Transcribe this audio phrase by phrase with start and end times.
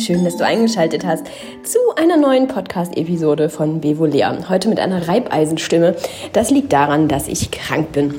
[0.00, 1.26] schön, dass du eingeschaltet hast
[1.62, 4.48] zu einer neuen Podcast-Episode von Bevolea.
[4.48, 5.94] Heute mit einer Reibeisenstimme.
[6.32, 8.14] Das liegt daran, dass ich krank bin.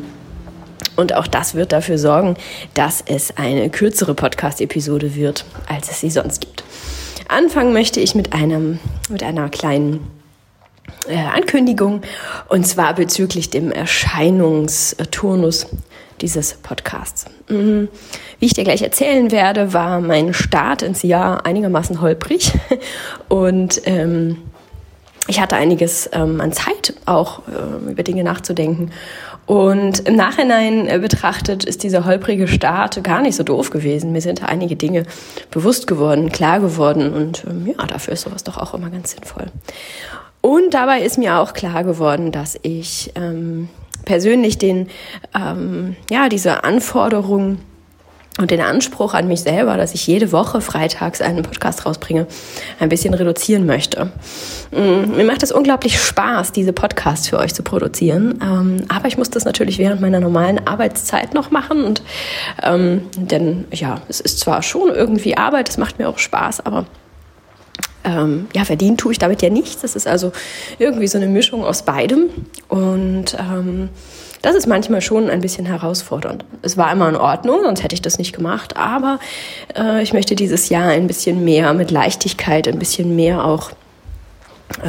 [0.95, 2.35] Und auch das wird dafür sorgen,
[2.75, 6.63] dass es eine kürzere Podcast-Episode wird, als es sie sonst gibt.
[7.27, 8.79] Anfangen möchte ich mit einem,
[9.09, 10.05] mit einer kleinen
[11.07, 12.01] äh, Ankündigung
[12.49, 15.65] und zwar bezüglich dem Erscheinungsturnus
[16.21, 17.25] dieses Podcasts.
[17.49, 17.87] Mhm.
[18.41, 22.53] Wie ich dir gleich erzählen werde, war mein Start ins Jahr einigermaßen holprig
[23.29, 24.37] und ähm,
[25.27, 28.89] ich hatte einiges ähm, an Zeit, auch äh, über Dinge nachzudenken.
[29.45, 34.11] Und im Nachhinein äh, betrachtet ist dieser holprige Start gar nicht so doof gewesen.
[34.11, 35.05] Mir sind da einige Dinge
[35.51, 39.51] bewusst geworden, klar geworden und ähm, ja, dafür ist sowas doch auch immer ganz sinnvoll.
[40.41, 43.69] Und dabei ist mir auch klar geworden, dass ich ähm,
[44.03, 44.87] persönlich den,
[45.35, 47.59] ähm, ja, diese Anforderungen
[48.37, 52.27] und den Anspruch an mich selber, dass ich jede Woche freitags einen Podcast rausbringe,
[52.79, 54.11] ein bisschen reduzieren möchte.
[54.71, 59.17] Mm, mir macht es unglaublich Spaß, diese Podcasts für euch zu produzieren, ähm, aber ich
[59.17, 62.01] muss das natürlich während meiner normalen Arbeitszeit noch machen und
[62.63, 66.85] ähm, denn ja, es ist zwar schon irgendwie Arbeit, es macht mir auch Spaß, aber
[68.03, 69.81] ähm, ja, verdienen tue ich damit ja nichts.
[69.81, 70.31] Das ist also
[70.79, 72.29] irgendwie so eine Mischung aus beidem.
[72.67, 73.89] Und ähm,
[74.41, 76.43] das ist manchmal schon ein bisschen herausfordernd.
[76.61, 78.75] Es war immer in Ordnung, sonst hätte ich das nicht gemacht.
[78.77, 79.19] Aber
[79.77, 83.71] äh, ich möchte dieses Jahr ein bisschen mehr mit Leichtigkeit, ein bisschen mehr auch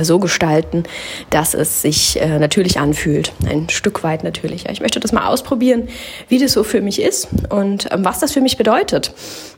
[0.02, 0.84] so gestalten,
[1.30, 3.32] dass es sich äh, natürlich anfühlt.
[3.48, 4.66] Ein Stück weit natürlich.
[4.68, 5.88] Ich möchte das mal ausprobieren,
[6.28, 9.12] wie das so für mich ist und ähm, was das für mich bedeutet.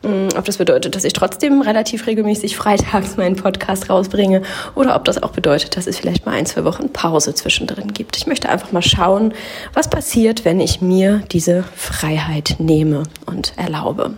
[0.05, 4.43] Ähm, ob das bedeutet, dass ich trotzdem relativ regelmäßig freitags meinen Podcast rausbringe
[4.75, 8.17] oder ob das auch bedeutet, dass es vielleicht mal ein, zwei Wochen Pause zwischendrin gibt.
[8.17, 9.35] Ich möchte einfach mal schauen,
[9.73, 14.15] was passiert, wenn ich mir diese Freiheit nehme und erlaube.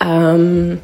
[0.00, 0.80] Ähm,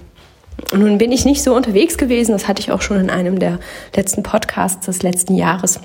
[0.73, 3.59] nun bin ich nicht so unterwegs gewesen, das hatte ich auch schon in einem der
[3.95, 5.81] letzten Podcasts des letzten Jahres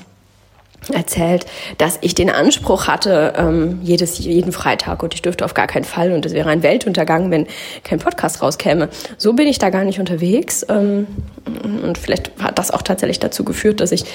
[0.90, 1.46] erzählt,
[1.78, 5.84] dass ich den Anspruch hatte, ähm, jedes, jeden Freitag und ich dürfte auf gar keinen
[5.84, 7.46] Fall und es wäre ein Weltuntergang, wenn
[7.84, 8.90] kein Podcast rauskäme.
[9.18, 11.06] So bin ich da gar nicht unterwegs ähm,
[11.46, 14.06] und vielleicht hat das auch tatsächlich dazu geführt, dass ich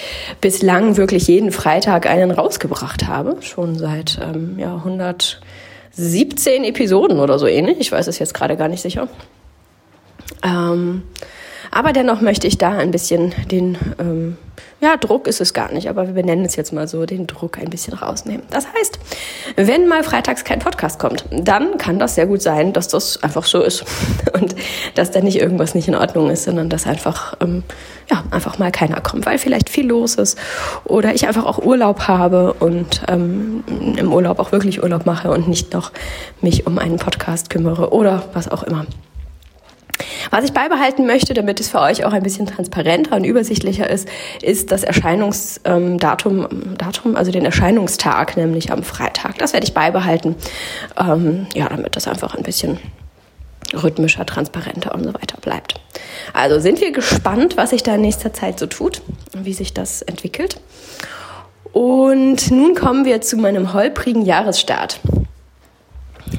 [0.40, 7.46] bislang wirklich jeden Freitag einen rausgebracht habe, schon seit ähm, ja, 117 Episoden oder so
[7.46, 7.78] ähnlich.
[7.78, 9.08] Ich weiß es jetzt gerade gar nicht sicher.
[10.42, 11.02] Ähm,
[11.70, 14.36] aber dennoch möchte ich da ein bisschen den, ähm,
[14.80, 17.58] ja, Druck ist es gar nicht, aber wir benennen es jetzt mal so, den Druck
[17.58, 18.42] ein bisschen rausnehmen.
[18.50, 18.98] Das heißt,
[19.56, 23.44] wenn mal freitags kein Podcast kommt, dann kann das sehr gut sein, dass das einfach
[23.44, 23.84] so ist
[24.32, 24.54] und
[24.94, 27.62] dass da nicht irgendwas nicht in Ordnung ist, sondern dass einfach, ähm,
[28.10, 30.38] ja, einfach mal keiner kommt, weil vielleicht viel los ist
[30.84, 33.64] oder ich einfach auch Urlaub habe und ähm,
[33.96, 35.92] im Urlaub auch wirklich Urlaub mache und nicht noch
[36.40, 38.86] mich um einen Podcast kümmere oder was auch immer.
[40.36, 44.06] Was ich beibehalten möchte, damit es für euch auch ein bisschen transparenter und übersichtlicher ist,
[44.42, 49.38] ist das Erscheinungsdatum, Datum, also den Erscheinungstag, nämlich am Freitag.
[49.38, 50.34] Das werde ich beibehalten,
[51.00, 52.78] ähm, ja, damit das einfach ein bisschen
[53.72, 55.80] rhythmischer, transparenter und so weiter bleibt.
[56.34, 59.00] Also sind wir gespannt, was sich da in nächster Zeit so tut
[59.32, 60.60] und wie sich das entwickelt.
[61.72, 65.00] Und nun kommen wir zu meinem holprigen Jahresstart.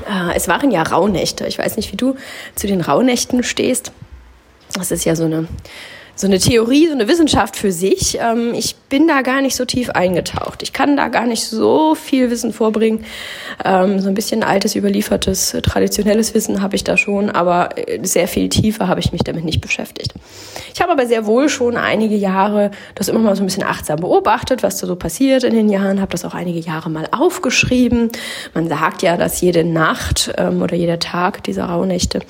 [0.09, 1.45] Äh, es waren ja Rauhnächte.
[1.47, 2.15] Ich weiß nicht, wie du
[2.55, 3.91] zu den Rauhnächten stehst.
[4.73, 5.47] Das ist ja so eine
[6.17, 8.17] so eine Theorie, so eine Wissenschaft für sich.
[8.19, 10.63] Ähm, ich bin da gar nicht so tief eingetaucht.
[10.63, 13.05] Ich kann da gar nicht so viel Wissen vorbringen.
[13.63, 18.27] Ähm, so ein bisschen altes, überliefertes, traditionelles Wissen habe ich da schon, aber äh, sehr
[18.27, 20.15] viel tiefer habe ich mich damit nicht beschäftigt.
[20.73, 23.99] Ich habe aber sehr wohl schon einige Jahre das immer mal so ein bisschen achtsam
[23.99, 28.09] beobachtet, was da so passiert in den Jahren, habe das auch einige Jahre mal aufgeschrieben.
[28.55, 32.21] Man sagt ja, dass jede Nacht ähm, oder jeder Tag dieser Rauhnächte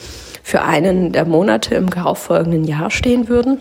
[0.44, 3.60] für einen der Monate im darauffolgenden Jahr stehen würden.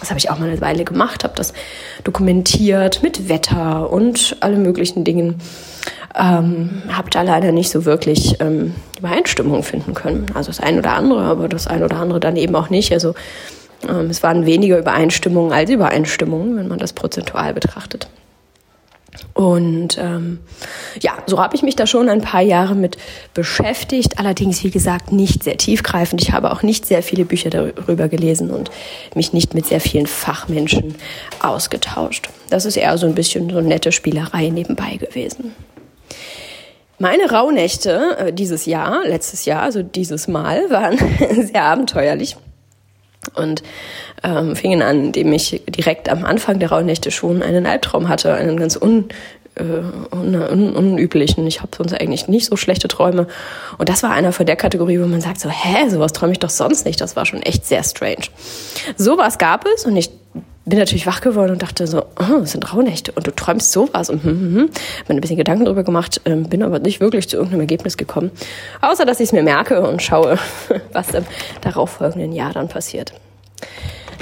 [0.00, 1.52] Das habe ich auch mal eine Weile gemacht, habe das
[2.02, 5.40] dokumentiert mit Wetter und alle möglichen Dingen.
[6.14, 10.26] Ähm, habe da leider nicht so wirklich ähm, Übereinstimmung finden können.
[10.34, 12.92] Also das ein oder andere, aber das ein oder andere dann eben auch nicht.
[12.92, 13.14] Also
[13.88, 18.08] ähm, es waren weniger Übereinstimmungen als Übereinstimmungen, wenn man das prozentual betrachtet.
[19.34, 20.38] Und ähm,
[21.00, 22.96] ja, so habe ich mich da schon ein paar Jahre mit
[23.34, 24.18] beschäftigt.
[24.18, 26.22] Allerdings, wie gesagt, nicht sehr tiefgreifend.
[26.22, 28.70] Ich habe auch nicht sehr viele Bücher darüber gelesen und
[29.14, 30.94] mich nicht mit sehr vielen Fachmenschen
[31.40, 32.28] ausgetauscht.
[32.50, 35.54] Das ist eher so ein bisschen so nette Spielerei nebenbei gewesen.
[36.98, 40.98] Meine Rauhnächte äh, dieses Jahr, letztes Jahr, also dieses Mal, waren
[41.46, 42.36] sehr abenteuerlich
[43.34, 43.62] und
[44.22, 48.56] ähm, fingen an, indem ich direkt am Anfang der Rauhnächte schon einen Albtraum hatte, einen
[48.56, 49.08] ganz un
[49.54, 49.62] äh,
[50.14, 51.46] un un unüblichen.
[51.46, 53.26] Ich habe sonst eigentlich nicht so schlechte Träume.
[53.78, 56.38] Und das war einer von der Kategorie, wo man sagt so, hä, sowas träume ich
[56.38, 57.00] doch sonst nicht.
[57.00, 58.26] Das war schon echt sehr strange.
[58.96, 60.10] Sowas gab es und ich
[60.64, 64.10] bin natürlich wach geworden und dachte so, oh, das sind Rauhnächte und du träumst sowas
[64.10, 64.70] und hm, hm, hm.
[65.08, 68.30] mir ein bisschen Gedanken darüber gemacht, ähm, bin aber nicht wirklich zu irgendeinem Ergebnis gekommen,
[68.80, 70.38] außer dass ich es mir merke und schaue,
[70.92, 71.24] was im
[71.62, 73.12] darauffolgenden Jahr dann passiert.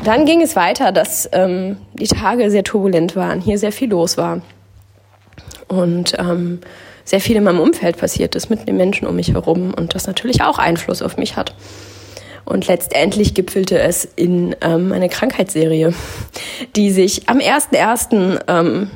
[0.05, 4.17] Dann ging es weiter, dass ähm, die Tage sehr turbulent waren, hier sehr viel los
[4.17, 4.41] war
[5.69, 6.61] und ähm,
[7.05, 10.07] sehr viel in meinem Umfeld passiert ist mit den Menschen um mich herum und das
[10.07, 11.55] natürlich auch Einfluss auf mich hat.
[12.45, 15.95] Und letztendlich gipfelte es in ähm, eine Krankheitsserie,
[16.77, 18.41] die sich am 1.1.
[18.49, 18.91] Ähm,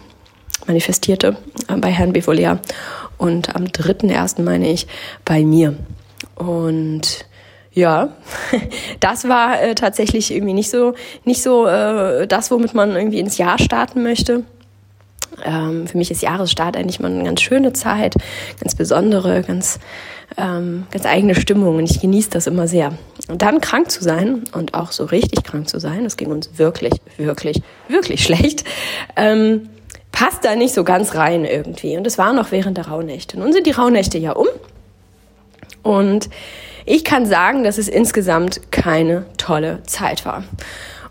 [0.67, 1.37] manifestierte
[1.69, 2.61] äh, bei Herrn Bevolea
[3.19, 4.43] und am 3.1.
[4.43, 4.87] meine ich
[5.25, 5.76] bei mir.
[6.37, 7.26] Und
[7.73, 8.11] ja,
[9.00, 10.94] das war äh, tatsächlich irgendwie nicht so,
[11.25, 14.44] nicht so äh, das, womit man irgendwie ins Jahr starten möchte.
[15.44, 18.14] Ähm, für mich ist Jahresstart eigentlich mal eine ganz schöne Zeit,
[18.61, 19.81] ganz besondere, ganz,
[20.36, 22.92] ähm, ganz eigene Stimmung und ich genieße das immer sehr.
[23.28, 26.50] Und dann krank zu sein und auch so richtig krank zu sein, das ging uns
[26.56, 28.64] wirklich, wirklich, wirklich schlecht,
[29.16, 29.69] ähm,
[30.12, 31.96] passt da nicht so ganz rein irgendwie.
[31.96, 33.38] Und es war noch während der Rauhnächte.
[33.38, 34.46] Nun sind die Rauhnächte ja um
[35.82, 36.28] und
[36.86, 40.44] ich kann sagen, dass es insgesamt keine tolle Zeit war.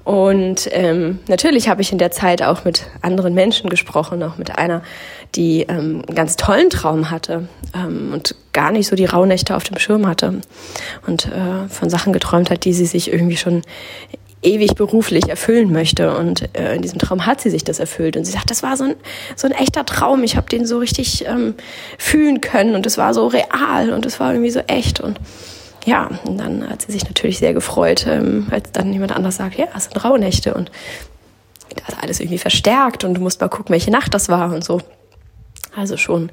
[0.04, 4.58] Und ähm, natürlich habe ich in der Zeit auch mit anderen Menschen gesprochen, auch mit
[4.58, 4.82] einer,
[5.36, 9.64] die ähm, einen ganz tollen Traum hatte ähm, und gar nicht so die Rauhnächte auf
[9.64, 10.42] dem Schirm hatte
[11.08, 13.62] und äh, von Sachen geträumt hat, die sie sich irgendwie schon
[14.44, 16.16] ewig beruflich erfüllen möchte.
[16.18, 18.18] Und äh, in diesem Traum hat sie sich das erfüllt.
[18.18, 18.96] Und sie sagt, das war so ein,
[19.36, 20.24] so ein echter Traum.
[20.24, 21.56] Ich habe den so richtig ähm,
[21.98, 25.00] fühlen können und es war so real und es war irgendwie so echt.
[25.00, 25.18] Und
[25.86, 29.58] ja, und dann hat sie sich natürlich sehr gefreut, ähm, als dann jemand anders sagt,
[29.58, 30.72] ja, es sind Rauhnächte und
[31.88, 34.82] das alles irgendwie verstärkt und du musst mal gucken, welche Nacht das war und so.
[35.76, 36.32] Also schon,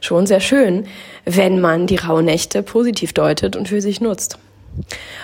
[0.00, 0.86] schon sehr schön,
[1.24, 4.38] wenn man die Rauhnächte positiv deutet und für sich nutzt.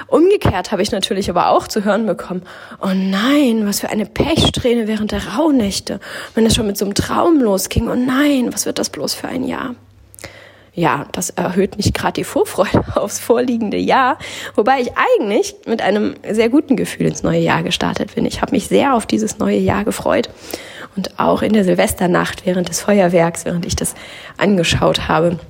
[0.06, 2.42] Umgekehrt habe ich natürlich aber auch zu hören bekommen,
[2.80, 6.00] oh nein, was für eine Pechsträhne während der Rauhnächte.
[6.34, 9.28] Wenn es schon mit so einem Traum losging, oh nein, was wird das bloß für
[9.28, 9.74] ein Jahr?
[10.78, 14.16] Ja, das erhöht nicht gerade die Vorfreude aufs vorliegende Jahr,
[14.54, 18.24] wobei ich eigentlich mit einem sehr guten Gefühl ins neue Jahr gestartet bin.
[18.24, 20.30] Ich habe mich sehr auf dieses neue Jahr gefreut
[20.96, 23.94] und auch in der Silvesternacht während des Feuerwerks, während ich das
[24.36, 25.40] angeschaut habe,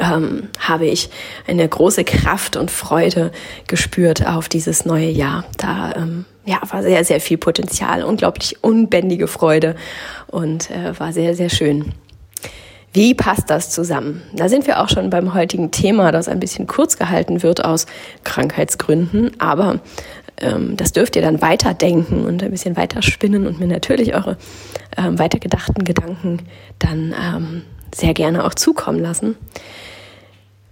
[0.00, 1.10] ähm, habe ich
[1.46, 3.30] eine große Kraft und Freude
[3.68, 5.44] gespürt auf dieses neue Jahr.
[5.58, 9.76] Da ähm, ja, war sehr, sehr viel Potenzial, unglaublich unbändige Freude
[10.26, 11.94] und äh, war sehr, sehr schön.
[12.98, 14.22] Wie passt das zusammen?
[14.32, 17.86] Da sind wir auch schon beim heutigen Thema, das ein bisschen kurz gehalten wird aus
[18.24, 19.78] Krankheitsgründen, aber
[20.40, 24.36] ähm, das dürft ihr dann weiterdenken und ein bisschen weiterspinnen und mir natürlich eure
[24.96, 26.40] ähm, weitergedachten Gedanken
[26.80, 27.62] dann ähm,
[27.94, 29.36] sehr gerne auch zukommen lassen.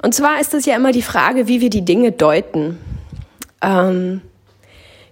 [0.02, 2.76] Und zwar ist es ja immer die Frage, wie wir die Dinge deuten.
[3.62, 4.20] Ähm,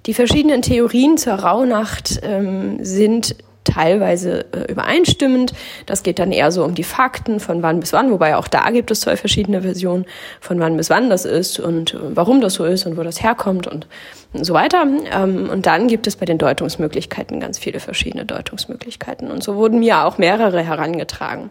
[0.06, 3.36] die verschiedenen Theorien zur Rauhnacht ähm, sind
[3.74, 5.52] teilweise äh, übereinstimmend.
[5.86, 8.70] Das geht dann eher so um die Fakten, von wann bis wann, wobei auch da
[8.70, 10.06] gibt es zwei verschiedene Versionen,
[10.40, 13.22] von wann bis wann das ist und äh, warum das so ist und wo das
[13.22, 13.86] herkommt und
[14.32, 14.86] so weiter.
[15.12, 19.30] Ähm, und dann gibt es bei den Deutungsmöglichkeiten ganz viele verschiedene Deutungsmöglichkeiten.
[19.30, 21.50] Und so wurden mir auch mehrere herangetragen.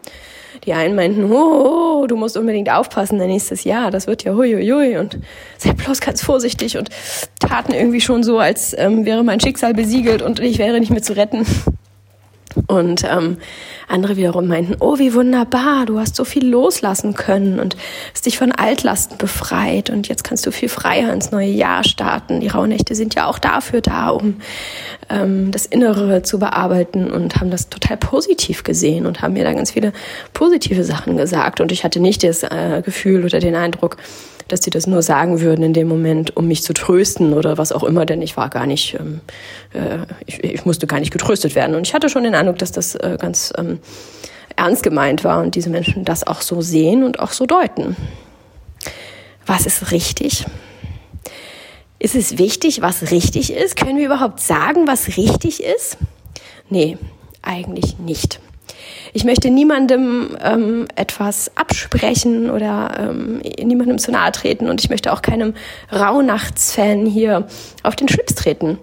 [0.65, 4.98] Die einen meinten, oh, du musst unbedingt aufpassen, dein nächstes Jahr, das wird ja huiuiui
[4.98, 5.18] und
[5.58, 6.89] sei bloß ganz vorsichtig und
[7.39, 11.01] taten irgendwie schon so, als ähm, wäre mein Schicksal besiegelt und ich wäre nicht mehr
[11.01, 11.46] zu retten.
[12.67, 13.38] Und ähm,
[13.88, 17.75] andere wiederum meinten, oh, wie wunderbar, du hast so viel loslassen können und
[18.13, 22.39] hast dich von Altlasten befreit und jetzt kannst du viel freier ins neue Jahr starten.
[22.39, 24.38] Die Rauhnächte sind ja auch dafür da, um
[25.10, 29.53] ähm, das Innere zu bearbeiten und haben das total positiv gesehen und haben mir da
[29.53, 29.91] ganz viele
[30.34, 31.60] positive Sachen gesagt.
[31.60, 33.98] Und ich hatte nicht das äh, Gefühl oder den Eindruck,
[34.48, 37.72] dass sie das nur sagen würden in dem Moment, um mich zu trösten oder was
[37.72, 39.22] auch immer, denn ich war gar nicht, ähm,
[39.74, 41.76] äh, ich, ich, musste gar nicht getröstet werden.
[41.76, 43.80] Und ich hatte schon den Eindruck, dass das äh, ganz ähm,
[44.56, 47.96] ernst gemeint war und diese Menschen das auch so sehen und auch so deuten.
[49.46, 50.46] Was ist richtig?
[52.00, 53.76] Ist es wichtig, was richtig ist?
[53.76, 55.98] Können wir überhaupt sagen, was richtig ist?
[56.70, 56.98] Nee,
[57.42, 58.40] eigentlich nicht.
[59.15, 65.13] Ich möchte niemandem ähm, etwas absprechen oder ähm, niemandem zu nahe treten und ich möchte
[65.13, 65.53] auch keinem
[65.91, 67.48] Rauhnachtsfan hier
[67.84, 68.79] auf den Schlips treten.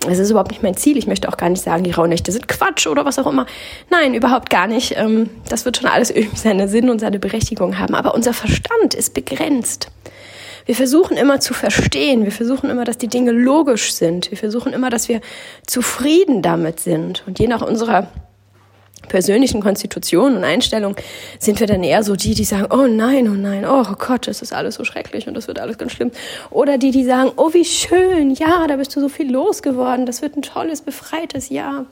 [0.00, 0.96] Das ist überhaupt nicht mein Ziel.
[0.96, 3.46] Ich möchte auch gar nicht sagen, die Rauhnächte sind Quatsch oder was auch immer.
[3.90, 4.96] Nein, überhaupt gar nicht.
[4.96, 7.94] Ähm, das wird schon alles irgendwie seinen Sinn und seine Berechtigung haben.
[7.94, 9.88] Aber unser Verstand ist begrenzt.
[10.64, 12.24] Wir versuchen immer zu verstehen.
[12.24, 14.30] Wir versuchen immer, dass die Dinge logisch sind.
[14.30, 15.20] Wir versuchen immer, dass wir
[15.66, 17.22] zufrieden damit sind.
[17.26, 18.08] Und je nach unserer
[19.08, 20.96] persönlichen Konstitution und Einstellung
[21.38, 24.42] sind wir dann eher so die, die sagen, oh nein, oh nein, oh Gott, es
[24.42, 26.10] ist alles so schrecklich und das wird alles ganz schlimm.
[26.50, 30.22] Oder die, die sagen, oh wie schön, ja, da bist du so viel losgeworden, das
[30.22, 31.86] wird ein tolles, befreites Jahr.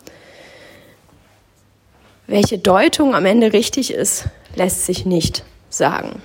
[2.26, 6.22] Welche Deutung am Ende richtig ist, lässt sich nicht sagen.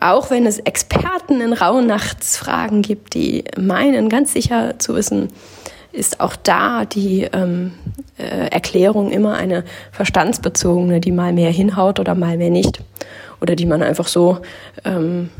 [0.00, 5.28] Auch wenn es Experten in Rauhnachtsfragen gibt, die meinen, ganz sicher zu wissen,
[5.92, 7.72] ist auch da die ähm,
[8.18, 12.80] äh, Erklärung immer eine verstandsbezogene, die mal mehr hinhaut oder mal mehr nicht.
[13.40, 14.38] Oder die man einfach so,
[14.84, 15.30] ähm,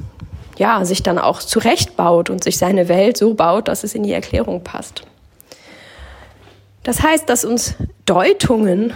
[0.58, 4.12] ja, sich dann auch zurechtbaut und sich seine Welt so baut, dass es in die
[4.12, 5.04] Erklärung passt.
[6.82, 8.92] Das heißt, dass uns Deutungen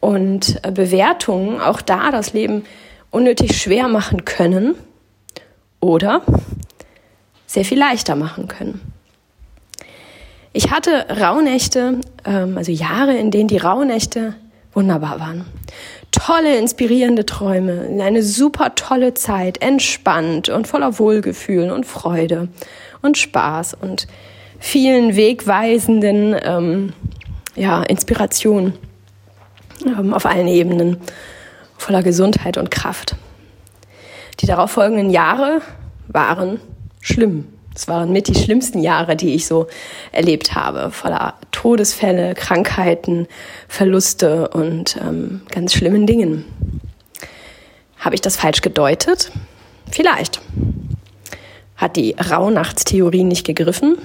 [0.00, 2.64] und äh, Bewertungen auch da das Leben
[3.10, 4.74] unnötig schwer machen können
[5.80, 6.22] oder
[7.46, 8.97] sehr viel leichter machen können.
[10.58, 14.34] Ich hatte Rauhnächte, ähm, also Jahre, in denen die Rauhnächte
[14.72, 15.44] wunderbar waren.
[16.10, 22.48] Tolle, inspirierende Träume, eine super tolle Zeit, entspannt und voller Wohlgefühl und Freude
[23.02, 24.08] und Spaß und
[24.58, 26.92] vielen wegweisenden ähm,
[27.54, 28.72] ja, Inspirationen
[29.86, 30.96] ähm, auf allen Ebenen,
[31.76, 33.14] voller Gesundheit und Kraft.
[34.40, 35.60] Die darauffolgenden Jahre
[36.08, 36.58] waren
[37.00, 37.46] schlimm.
[37.78, 39.68] Es waren mit die schlimmsten Jahre, die ich so
[40.10, 43.28] erlebt habe, voller Todesfälle, Krankheiten,
[43.68, 46.44] Verluste und ähm, ganz schlimmen Dingen.
[47.96, 49.30] Habe ich das falsch gedeutet?
[49.92, 50.40] Vielleicht.
[51.76, 53.96] Hat die Rauhnachtstheorie nicht gegriffen?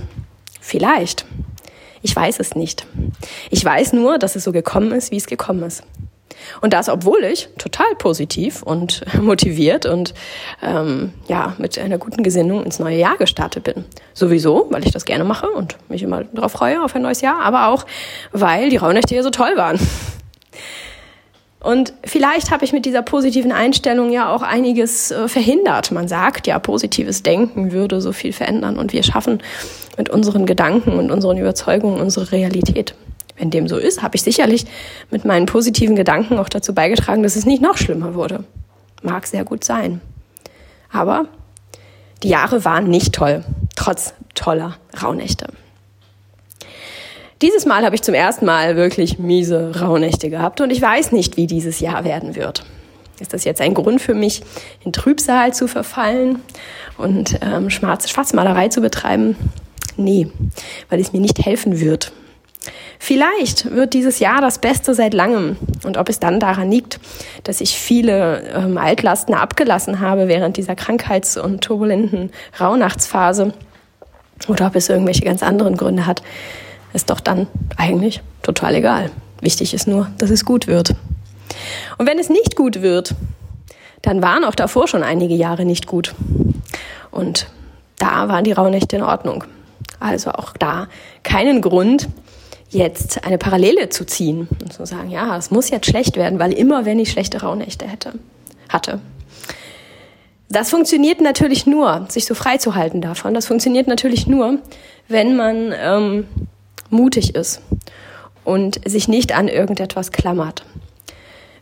[0.61, 1.25] Vielleicht.
[2.03, 2.85] Ich weiß es nicht.
[3.49, 5.81] Ich weiß nur, dass es so gekommen ist, wie es gekommen ist.
[6.61, 10.13] Und das, obwohl ich total positiv und motiviert und
[10.61, 13.85] ähm, ja mit einer guten Gesinnung ins neue Jahr gestartet bin.
[14.13, 17.41] Sowieso, weil ich das gerne mache und mich immer darauf freue auf ein neues Jahr,
[17.41, 17.85] aber auch,
[18.31, 19.79] weil die Rauhnächte hier so toll waren.
[21.63, 25.93] Und vielleicht habe ich mit dieser positiven Einstellung ja auch einiges äh, verhindert.
[25.93, 29.41] Man sagt ja, positives Denken würde so viel verändern und wir schaffen
[29.97, 32.95] mit unseren Gedanken und unseren Überzeugungen unsere Realität.
[33.43, 34.65] Wenn dem so ist, habe ich sicherlich
[35.11, 38.45] mit meinen positiven Gedanken auch dazu beigetragen, dass es nicht noch schlimmer wurde.
[39.01, 39.99] Mag sehr gut sein.
[40.93, 41.25] Aber
[42.23, 43.43] die Jahre waren nicht toll,
[43.75, 45.47] trotz toller Rauhnächte.
[47.41, 51.35] Dieses Mal habe ich zum ersten Mal wirklich miese Rauhnächte gehabt und ich weiß nicht,
[51.35, 52.63] wie dieses Jahr werden wird.
[53.19, 54.41] Ist das jetzt ein Grund für mich,
[54.85, 56.39] in Trübsal zu verfallen
[56.97, 59.35] und ähm, Schwarzmalerei zu betreiben?
[59.97, 60.29] Nee,
[60.89, 62.13] weil es mir nicht helfen wird.
[62.99, 65.57] Vielleicht wird dieses Jahr das Beste seit langem.
[65.83, 66.99] Und ob es dann daran liegt,
[67.43, 73.53] dass ich viele ähm, Altlasten abgelassen habe während dieser krankheits- und turbulenten Rauhnachtsphase
[74.47, 76.23] oder ob es irgendwelche ganz anderen Gründe hat,
[76.93, 79.09] ist doch dann eigentlich total egal.
[79.41, 80.95] Wichtig ist nur, dass es gut wird.
[81.97, 83.15] Und wenn es nicht gut wird,
[84.01, 86.13] dann waren auch davor schon einige Jahre nicht gut.
[87.11, 87.47] Und
[87.99, 89.43] da waren die Rauhnächte in Ordnung.
[89.99, 90.87] Also auch da
[91.23, 92.09] keinen Grund,
[92.73, 96.53] jetzt eine Parallele zu ziehen und zu sagen, ja, es muss jetzt schlecht werden, weil
[96.53, 98.13] immer, wenn ich schlechte Rauhnächte hätte,
[98.69, 98.99] hatte.
[100.49, 103.33] Das funktioniert natürlich nur, sich so frei zu halten davon.
[103.33, 104.59] Das funktioniert natürlich nur,
[105.07, 106.27] wenn man ähm,
[106.89, 107.61] mutig ist
[108.43, 110.63] und sich nicht an irgendetwas klammert.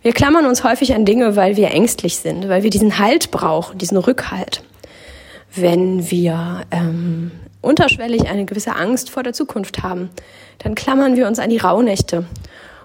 [0.01, 3.77] Wir klammern uns häufig an Dinge, weil wir ängstlich sind, weil wir diesen Halt brauchen,
[3.77, 4.63] diesen Rückhalt.
[5.53, 10.09] Wenn wir ähm, unterschwellig eine gewisse Angst vor der Zukunft haben,
[10.59, 12.25] dann klammern wir uns an die Rauhnächte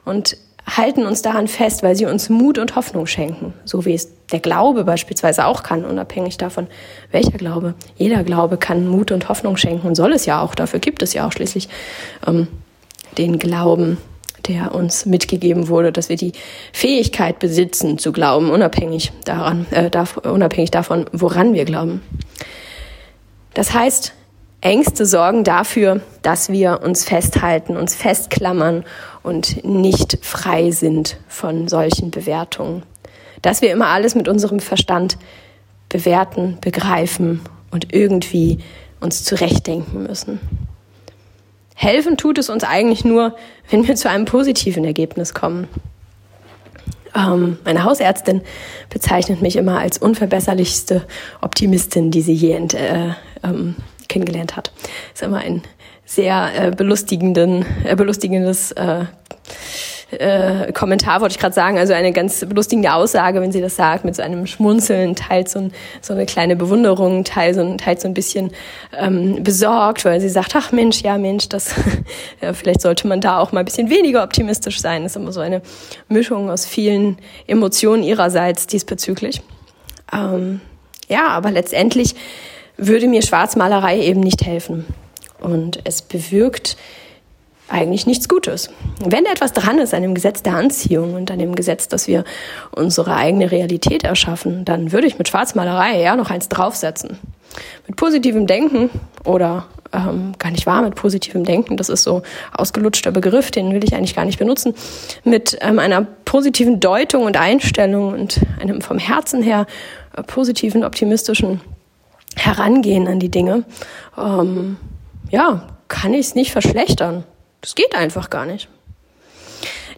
[0.04, 4.10] und halten uns daran fest, weil sie uns Mut und Hoffnung schenken, so wie es
[4.32, 6.66] der Glaube beispielsweise auch kann, unabhängig davon,
[7.12, 7.74] welcher Glaube.
[7.96, 10.54] Jeder Glaube kann Mut und Hoffnung schenken und soll es ja auch.
[10.54, 11.68] Dafür gibt es ja auch schließlich
[12.26, 12.48] ähm,
[13.16, 13.98] den Glauben,
[14.48, 16.32] der uns mitgegeben wurde, dass wir die
[16.72, 19.90] Fähigkeit besitzen zu glauben, unabhängig daran, äh,
[20.28, 22.02] unabhängig davon, woran wir glauben.
[23.54, 24.12] Das heißt,
[24.66, 28.82] Ängste sorgen dafür, dass wir uns festhalten, uns festklammern
[29.22, 32.82] und nicht frei sind von solchen Bewertungen.
[33.42, 35.18] Dass wir immer alles mit unserem Verstand
[35.88, 38.58] bewerten, begreifen und irgendwie
[38.98, 40.40] uns zurechtdenken müssen.
[41.76, 43.36] Helfen tut es uns eigentlich nur,
[43.70, 45.68] wenn wir zu einem positiven Ergebnis kommen.
[47.14, 48.40] Ähm, meine Hausärztin
[48.90, 51.06] bezeichnet mich immer als unverbesserlichste
[51.40, 53.12] Optimistin, die sie je äh,
[53.44, 53.76] ähm,
[54.08, 54.72] kennengelernt hat.
[55.14, 55.62] Ist immer ein
[56.04, 59.04] sehr äh, belustigenden, äh, belustigendes äh,
[60.12, 64.04] äh, Kommentar, wollte ich gerade sagen, also eine ganz belustigende Aussage, wenn sie das sagt,
[64.04, 68.06] mit so einem Schmunzeln, teilt so, ein, so eine kleine Bewunderung, teilt so, teilt so
[68.06, 68.52] ein bisschen
[68.96, 71.74] ähm, besorgt, weil sie sagt, ach Mensch, ja Mensch, das
[72.40, 75.02] ja, vielleicht sollte man da auch mal ein bisschen weniger optimistisch sein.
[75.02, 75.60] Das ist immer so eine
[76.08, 79.42] Mischung aus vielen Emotionen ihrerseits diesbezüglich.
[80.12, 80.60] Ähm,
[81.08, 82.14] ja, aber letztendlich
[82.76, 84.86] würde mir Schwarzmalerei eben nicht helfen.
[85.40, 86.76] Und es bewirkt
[87.68, 88.70] eigentlich nichts Gutes.
[89.04, 92.24] Wenn etwas dran ist an dem Gesetz der Anziehung und an dem Gesetz, dass wir
[92.70, 97.18] unsere eigene Realität erschaffen, dann würde ich mit Schwarzmalerei ja noch eins draufsetzen.
[97.86, 98.90] Mit positivem Denken
[99.24, 103.84] oder ähm, gar nicht wahr mit positivem Denken, das ist so ausgelutschter Begriff, den will
[103.84, 104.74] ich eigentlich gar nicht benutzen,
[105.24, 109.66] mit ähm, einer positiven Deutung und Einstellung und einem vom Herzen her
[110.16, 111.60] äh, positiven, optimistischen
[112.36, 113.64] Herangehen an die Dinge,
[114.16, 114.76] ähm,
[115.30, 117.24] ja, kann ich es nicht verschlechtern.
[117.60, 118.68] Das geht einfach gar nicht.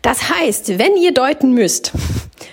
[0.02, 1.92] Das heißt, wenn ihr deuten müsst,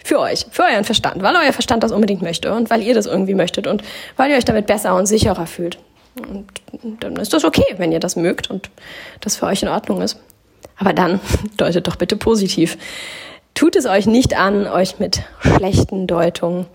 [0.04, 3.06] für euch, für euren Verstand, weil euer Verstand das unbedingt möchte und weil ihr das
[3.06, 3.84] irgendwie möchtet und
[4.18, 5.78] weil ihr euch damit besser und sicherer fühlt,
[6.22, 6.46] und
[7.02, 8.70] dann ist das okay, wenn ihr das mögt und
[9.22, 10.18] das für euch in Ordnung ist.
[10.78, 11.20] Aber dann
[11.58, 12.78] deutet doch bitte positiv.
[13.54, 16.66] Tut es euch nicht an, euch mit schlechten Deutungen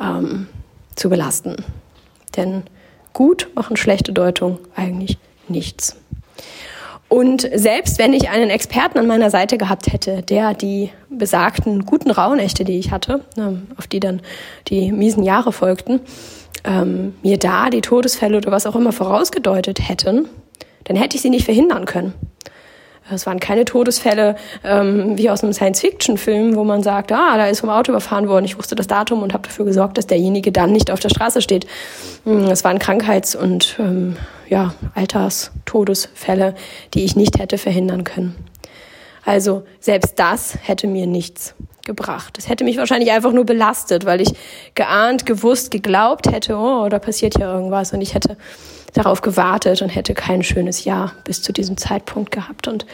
[0.00, 0.48] ähm,
[0.94, 1.56] zu belasten.
[2.36, 2.64] Denn
[3.12, 5.18] gut machen schlechte Deutungen eigentlich
[5.48, 5.96] nichts.
[7.08, 12.10] Und selbst wenn ich einen Experten an meiner Seite gehabt hätte, der die besagten guten
[12.10, 14.20] Rauhnächte, die ich hatte, ähm, auf die dann
[14.68, 16.00] die miesen Jahre folgten,
[16.64, 20.28] ähm, mir da die Todesfälle oder was auch immer vorausgedeutet hätten,
[20.84, 22.12] dann hätte ich sie nicht verhindern können.
[23.10, 27.60] Es waren keine Todesfälle ähm, wie aus einem Science-Fiction-Film, wo man sagt, ah, da ist
[27.60, 30.72] vom Auto überfahren worden, ich wusste das Datum und habe dafür gesorgt, dass derjenige dann
[30.72, 31.66] nicht auf der Straße steht.
[32.24, 34.16] Hm, es waren Krankheits- und ähm,
[34.48, 36.54] ja, Alterstodesfälle,
[36.94, 38.36] die ich nicht hätte verhindern können.
[39.24, 42.38] Also selbst das hätte mir nichts gebracht.
[42.38, 44.32] Es hätte mich wahrscheinlich einfach nur belastet, weil ich
[44.74, 48.36] geahnt, gewusst, geglaubt hätte, oh, da passiert ja irgendwas und ich hätte
[48.94, 52.86] darauf gewartet und hätte kein schönes Jahr bis zu diesem Zeitpunkt gehabt und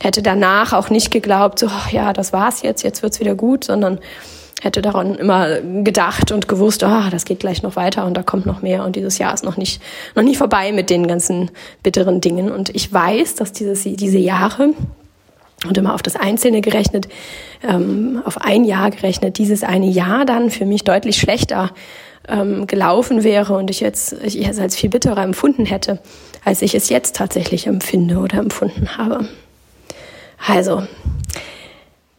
[0.00, 3.64] hätte danach auch nicht geglaubt, so, oh, ja, das war's jetzt, jetzt wird's wieder gut,
[3.64, 3.98] sondern
[4.60, 8.46] hätte daran immer gedacht und gewusst, ah, das geht gleich noch weiter und da kommt
[8.46, 9.80] noch mehr und dieses Jahr ist noch nicht,
[10.14, 11.50] noch nicht vorbei mit den ganzen
[11.82, 12.50] bitteren Dingen.
[12.50, 14.70] Und ich weiß, dass dieses, diese Jahre
[15.66, 17.08] und immer auf das Einzelne gerechnet,
[17.62, 21.70] ähm, auf ein Jahr gerechnet, dieses eine Jahr dann für mich deutlich schlechter
[22.28, 25.98] ähm, gelaufen wäre und ich jetzt ich es als viel bitterer empfunden hätte,
[26.44, 29.28] als ich es jetzt tatsächlich empfinde oder empfunden habe.
[30.46, 30.84] Also,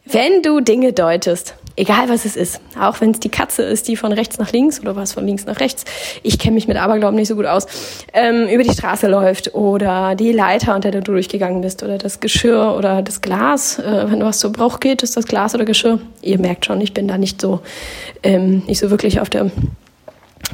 [0.04, 3.96] wenn du Dinge deutest, egal was es ist, auch wenn es die Katze ist, die
[3.96, 5.84] von rechts nach links oder was von links nach rechts,
[6.22, 7.66] ich kenne mich mit Aberglauben nicht so gut aus,
[8.12, 12.20] ähm, über die Straße läuft oder die Leiter, unter der du durchgegangen bist oder das
[12.20, 15.64] Geschirr oder das Glas, äh, wenn du was zu Bruch geht, ist das Glas oder
[15.64, 16.00] Geschirr.
[16.22, 17.60] Ihr merkt schon, ich bin da nicht so,
[18.22, 19.50] ähm, nicht so wirklich auf der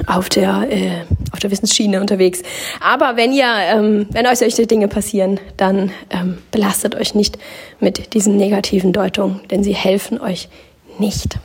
[0.07, 2.43] auf der, äh, auf der Wissensschiene unterwegs.
[2.81, 7.39] Aber wenn ihr, ähm, wenn euch solche Dinge passieren, dann ähm, belastet euch nicht
[7.81, 10.49] mit diesen negativen Deutungen, denn sie helfen euch
[10.99, 11.39] nicht.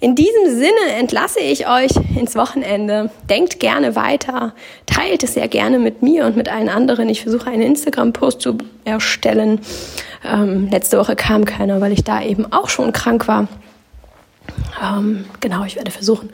[0.00, 3.10] In diesem Sinne entlasse ich euch ins Wochenende.
[3.28, 4.54] Denkt gerne weiter,
[4.86, 7.08] teilt es sehr gerne mit mir und mit allen anderen.
[7.08, 9.60] Ich versuche einen Instagram-Post zu erstellen.
[10.24, 13.48] Ähm, letzte Woche kam keiner, weil ich da eben auch schon krank war.
[14.82, 16.30] Ähm, genau, ich werde versuchen,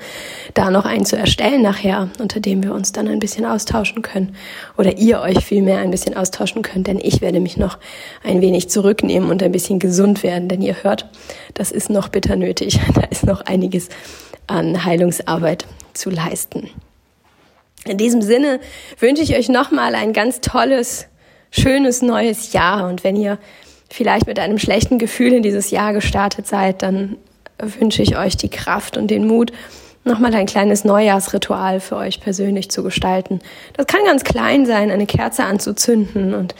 [0.55, 4.35] da noch einen zu erstellen nachher, unter dem wir uns dann ein bisschen austauschen können.
[4.77, 7.79] Oder ihr euch vielmehr ein bisschen austauschen könnt, denn ich werde mich noch
[8.25, 11.09] ein wenig zurücknehmen und ein bisschen gesund werden, denn ihr hört,
[11.55, 12.79] das ist noch bitter nötig.
[12.95, 13.89] Da ist noch einiges
[14.47, 16.69] an Heilungsarbeit zu leisten.
[17.87, 18.61] In diesem Sinne
[18.99, 21.07] wünsche ich euch nochmal ein ganz tolles,
[21.51, 22.89] schönes neues Jahr.
[22.89, 23.39] Und wenn ihr
[23.91, 27.17] vielleicht mit einem schlechten Gefühl in dieses Jahr gestartet seid, dann
[27.63, 29.53] wünsche ich euch die Kraft und den Mut,
[30.05, 33.41] nochmal ein kleines Neujahrsritual für euch persönlich zu gestalten.
[33.75, 36.55] Das kann ganz klein sein, eine Kerze anzuzünden und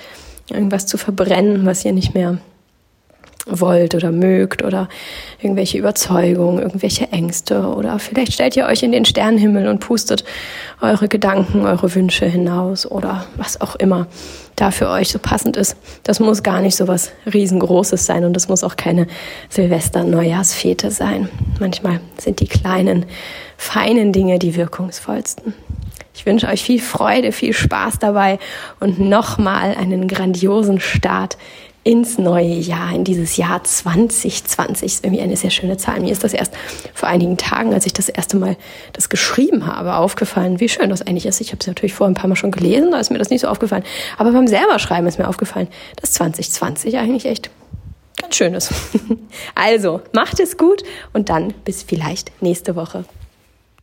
[0.51, 2.39] irgendwas zu verbrennen, was ihr nicht mehr
[3.47, 4.89] wollt oder mögt oder
[5.41, 10.25] irgendwelche Überzeugungen, irgendwelche Ängste oder vielleicht stellt ihr euch in den Sternenhimmel und pustet
[10.81, 14.07] eure Gedanken, eure Wünsche hinaus oder was auch immer
[14.57, 15.77] da für euch so passend ist.
[16.03, 19.07] Das muss gar nicht so was riesengroßes sein und das muss auch keine
[19.49, 21.29] Silvester-Neujahrsfete sein.
[21.59, 23.07] Manchmal sind die kleinen,
[23.57, 25.55] feinen Dinge die wirkungsvollsten.
[26.15, 28.39] Ich wünsche euch viel Freude, viel Spaß dabei
[28.79, 31.39] und nochmal einen grandiosen Start
[31.83, 34.87] ins neue Jahr, in dieses Jahr 2020.
[34.87, 36.01] Ist irgendwie eine sehr schöne Zahl.
[36.01, 36.53] Mir ist das erst
[36.95, 38.57] vor einigen Tagen, als ich das erste Mal
[38.93, 41.41] das geschrieben habe, aufgefallen, wie schön das eigentlich ist.
[41.41, 43.41] Ich habe es natürlich vor ein paar Mal schon gelesen, da ist mir das nicht
[43.41, 43.85] so aufgefallen.
[44.19, 45.69] Aber beim selber Schreiben ist mir aufgefallen,
[46.01, 47.51] dass 2020 eigentlich echt
[48.23, 48.71] ein schönes.
[49.55, 53.05] Also, macht es gut und dann bis vielleicht nächste Woche.